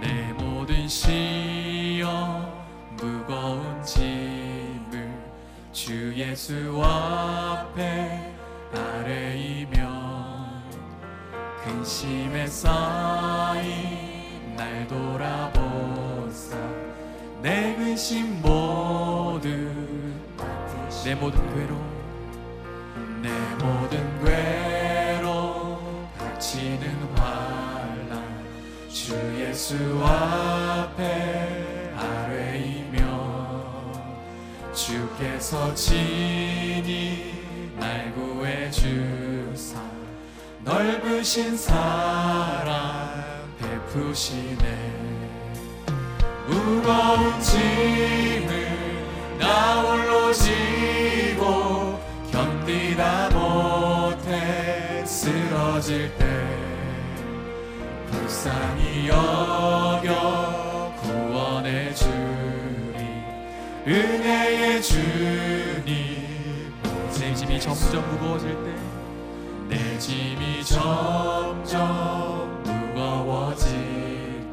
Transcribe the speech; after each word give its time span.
내 0.00 0.32
모든 0.34 0.86
시험 0.88 2.46
무거운 2.96 3.82
짐을 3.82 5.10
주 5.72 6.12
예수 6.16 6.80
앞에 6.84 8.32
아뢰이면 8.74 9.86
근심에 11.64 12.46
쌓인 12.46 14.54
날 14.56 14.86
돌아보사. 14.86 16.56
내 17.42 17.74
근심 17.76 18.40
모두 18.42 19.48
내 21.04 21.14
모든 21.14 21.38
괴로움 21.54 21.86
내 23.22 23.30
모든 23.64 24.05
주 29.06 29.14
예수 29.38 29.76
앞에 30.02 31.94
아뢰이며 31.96 32.98
주께서 34.74 35.72
친히 35.76 37.32
날 37.78 38.12
구해 38.12 38.68
주사 38.68 39.80
넓으신 40.64 41.56
사랑 41.56 43.22
베푸시네. 43.60 44.66
무거운 46.48 47.40
짐을 47.40 48.66
나 49.38 49.82
홀로 49.82 50.32
지고 50.32 52.00
견디다 52.32 53.30
못해 53.30 55.04
쓰러질 55.06 56.12
때 56.18 56.65
불쌍히 58.36 59.08
여겨 59.08 60.92
구원해 61.00 61.94
주리 61.94 62.98
은혜의 63.86 64.82
주님. 64.82 66.74
내 67.18 67.34
짐이 67.34 67.58
점점 67.60 68.04
무거워질 68.10 68.50
때 68.50 68.76
내 69.68 69.98
짐이 69.98 70.64
점점 70.64 71.74
무거워질 72.92 73.70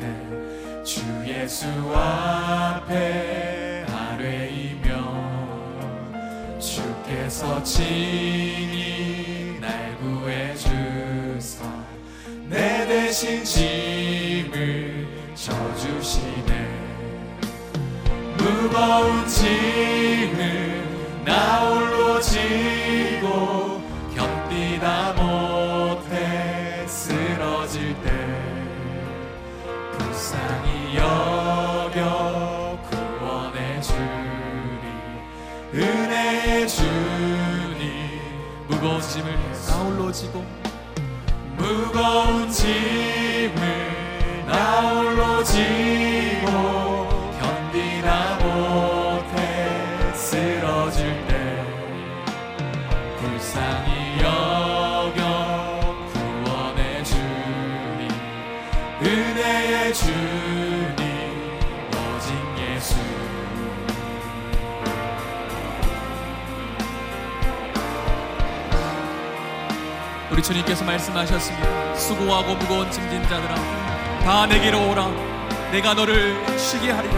때 0.00 0.82
주 0.84 1.00
예수 1.26 1.66
앞에 1.94 3.86
아뢰이며 3.88 4.88
주께서 6.58 7.62
친히 7.62 9.58
날 9.60 9.96
구해 9.98 10.54
주사. 10.56 11.64
내 12.48 12.86
대신 12.86 13.44
짐 13.44 13.77
무거운 18.60 19.24
짐을 19.26 20.82
나 21.24 21.60
홀로 21.60 22.20
지고 22.20 23.80
견디다 24.14 25.12
못해 25.12 26.84
쓰러질 26.86 27.94
때 28.02 28.10
불쌍히 29.92 30.96
여겨 30.96 32.78
구원해 32.90 33.80
주리 33.80 33.96
은혜의 35.74 36.68
주님 36.68 38.20
무거운 38.66 39.00
짐을 39.00 39.32
나 39.68 39.74
홀로 39.76 40.10
지고 40.10 40.44
무거운 41.56 42.50
짐을 42.50 43.62
나 44.46 44.80
홀로 44.80 45.44
지고 45.44 46.87
우리 70.38 70.42
주님께서 70.44 70.84
말씀하셨습니다. 70.84 71.96
수고하고 71.96 72.54
무거운 72.54 72.88
짐진 72.92 73.24
자들아, 73.24 73.56
다 74.22 74.46
내게로 74.46 74.88
오라. 74.88 75.08
내가 75.72 75.94
너를 75.94 76.36
쉬게 76.56 76.92
하리라. 76.92 77.12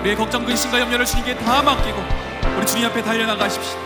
우리의 0.00 0.16
걱정, 0.16 0.46
근심과 0.46 0.80
염려를 0.80 1.04
주님께 1.04 1.36
다 1.36 1.60
맡기고 1.60 2.02
우리 2.56 2.66
주님 2.66 2.86
앞에 2.86 3.02
달려나가십시오. 3.02 3.78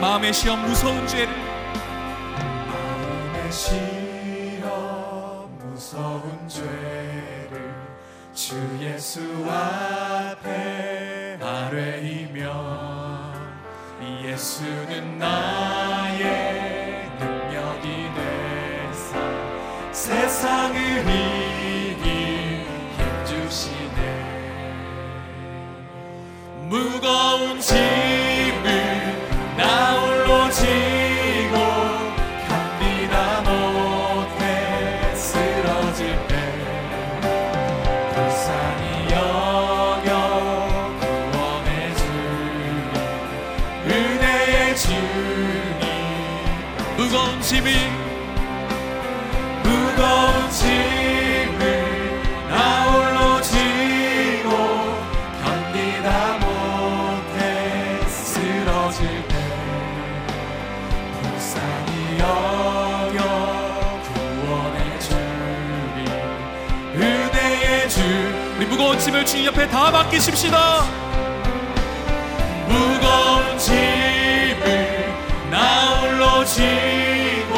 마음의 0.00 0.32
시험, 0.32 0.62
무서운 0.62 1.04
죄를 1.08 1.34
세상을 20.00 20.80
이기 21.04 22.64
힘주시네. 23.26 23.98
무거운 26.70 27.60
짐 27.60 28.29
짐을 69.20 69.24
주님 69.26 69.46
옆에 69.46 69.68
다 69.68 69.90
맡기십시다. 69.90 70.84
무거운 72.68 73.58
짐을 73.58 75.14
나 75.50 76.00
홀로 76.00 76.44
지고 76.44 77.54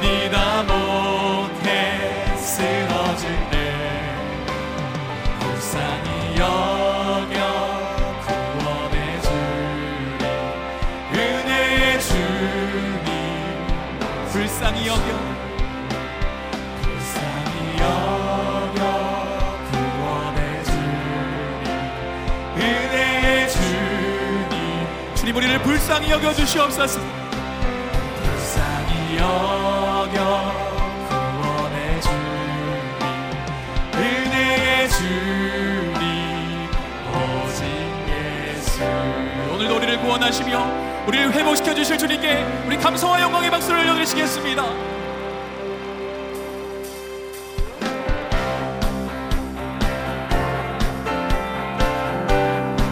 견디다. 0.00 0.62
못해 0.62 2.36
쓰러질 2.36 3.28
때 3.50 4.14
불쌍히 5.40 6.36
여겨 6.38 7.36
구원해 8.26 9.20
주리 9.22 10.26
은혜의 11.18 12.00
주님 12.00 13.08
불쌍히 14.32 14.86
여겨 14.88 15.31
우리를 25.52 25.62
불쌍히 25.64 26.10
여겨 26.10 26.32
주시옵소서. 26.32 26.98
불쌍히 28.22 29.18
여겨 29.18 30.52
구원해 31.08 32.00
주리 32.00 32.14
은혜의 33.94 34.88
주님 34.88 36.68
오직 37.12 37.64
예수. 38.08 38.82
오늘도 39.52 39.76
우리를 39.76 40.00
구원하시며 40.00 41.04
우리를 41.06 41.32
회복시켜 41.34 41.74
주실 41.74 41.98
주님께 41.98 42.46
우리 42.66 42.78
감사와 42.78 43.20
영광의 43.20 43.50
박수를 43.50 43.80
올려드리시겠습니다. 43.80 44.64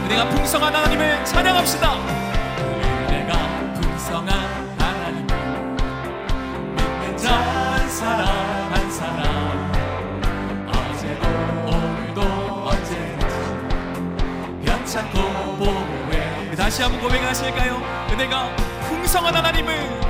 은혜가 0.04 0.28
풍성한 0.28 0.74
하나님을 0.74 1.24
찬양합시다 1.24 2.29
사람 8.00 8.26
한 8.72 8.90
사람 8.90 9.72
어제도 10.68 11.28
오늘도 11.66 12.22
언제든지 12.70 13.36
변찮고 14.64 15.18
보호해 15.58 16.56
다시 16.56 16.80
한번 16.80 16.98
고백하실까요? 17.02 17.76
은혜가 18.10 18.56
풍성한 18.88 19.34
하나님을 19.34 20.09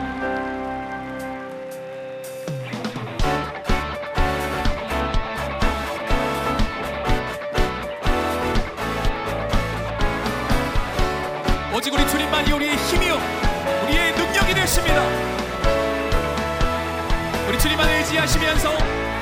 의지하시면서 18.11 18.77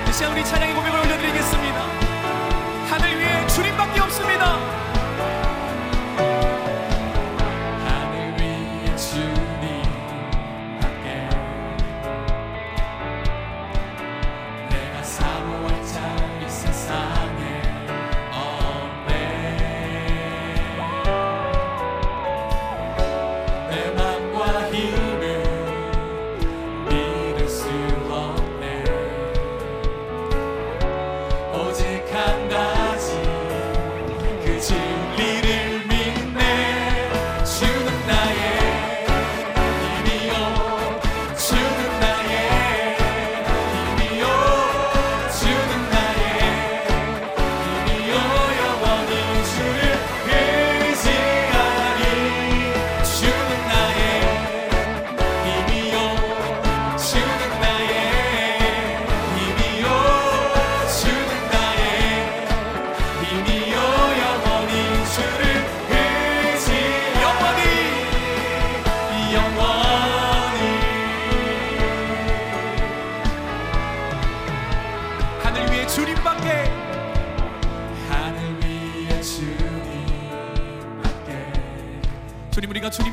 다시 0.05 0.23
한번 0.23 0.41
이 0.41 0.45
찬양의 0.45 0.73
고백을 0.73 0.99
올려드리겠습니다. 0.99 1.98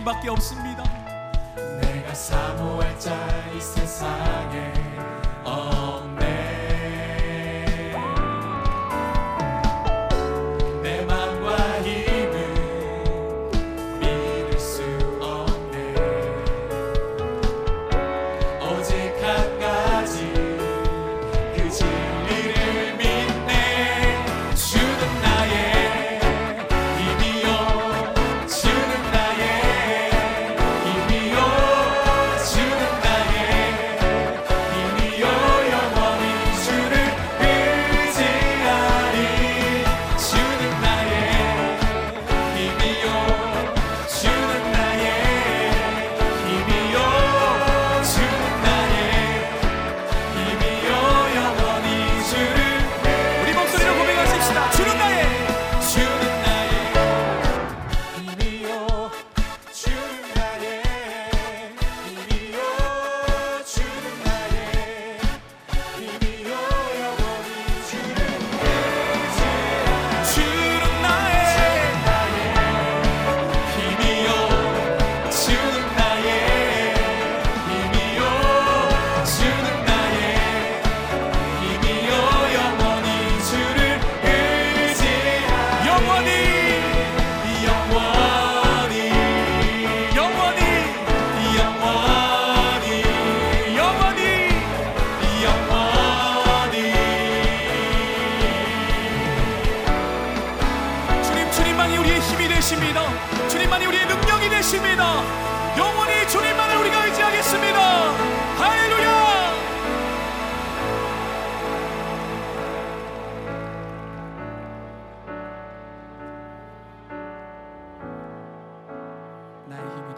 주님밖에 0.07 0.31
없습니다. 0.31 0.85
내가 1.81 2.15
사모할 2.15 2.99
자 3.01 3.37
이 3.57 3.61
세상. 3.61 4.36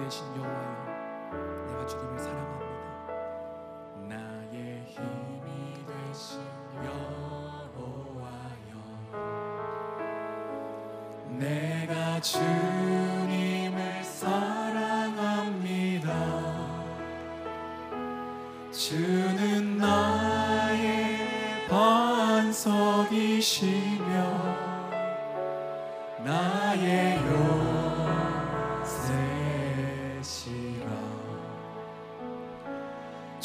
되신 0.08 0.24
여호와여 0.36 1.66
내가 1.66 1.84
주님을 1.86 2.18
사랑합니다. 2.18 2.66
나의 4.08 4.82
힘이 4.86 5.84
되신 5.86 6.40
여호와여 6.82 8.72
내가 11.28 12.18
주 12.22 12.38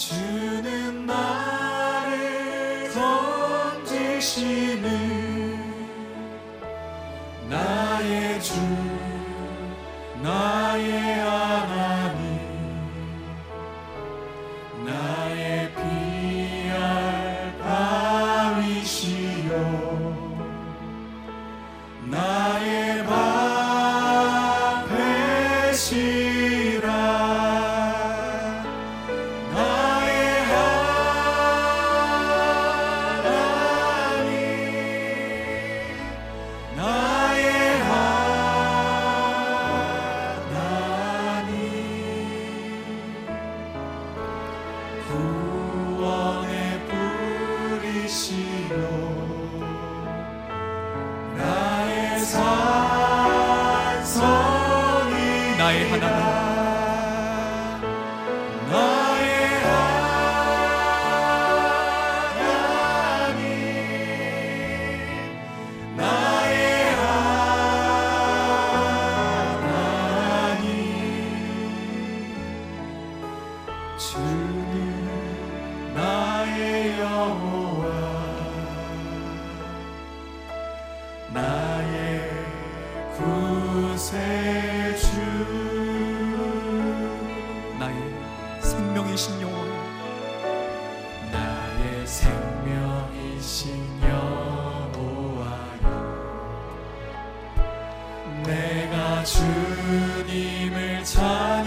to 0.09 0.32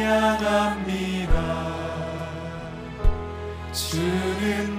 찬양합니다. 0.07 1.35
주는 3.73 4.76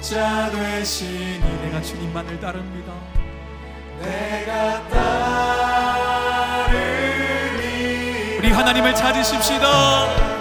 목자 0.00 0.50
되시니 0.50 1.40
내가 1.62 1.82
주님만을 1.82 2.40
따릅니다. 2.40 2.94
내가 4.00 4.88
따르리 4.88 6.78
우리 8.38 8.50
하나님을 8.50 8.94
찾으십시다. 8.94 10.39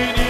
You. 0.00 0.29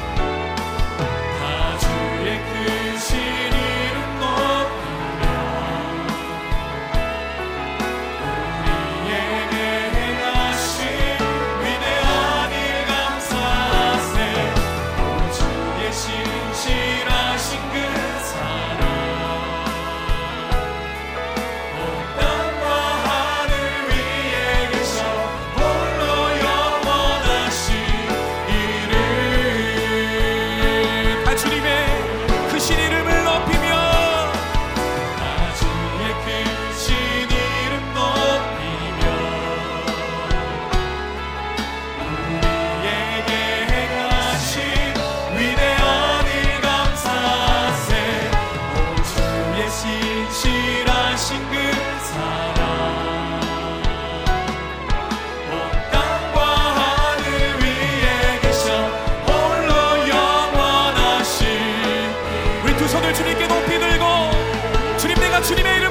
Şili 65.51 65.63
Meyrim 65.63 65.90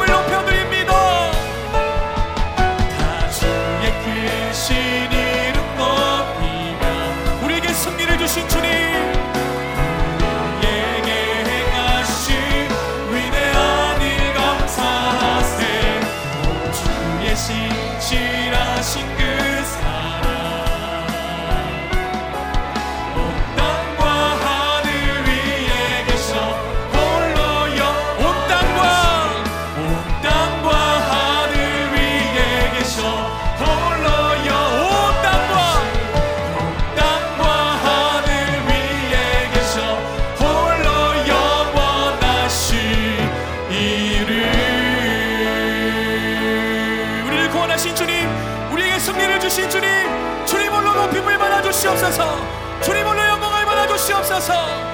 주님으로 52.83 53.25
영광을 53.25 53.65
받아 53.65 53.87
주시옵소서. 53.87 54.90